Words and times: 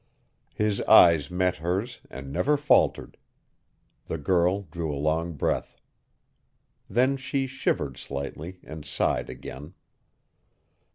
His 0.55 0.81
eyes 0.89 1.29
met 1.29 1.57
hers 1.57 2.01
and 2.09 2.31
never 2.33 2.57
faltered. 2.57 3.17
The 4.07 4.17
girl 4.17 4.63
drew 4.71 4.91
a 4.91 4.97
long 4.97 5.33
breath. 5.33 5.79
Then 6.89 7.17
she 7.17 7.45
shivered 7.45 7.97
slightly 7.97 8.57
and 8.63 8.83
sighed 8.83 9.29
again. 9.29 9.75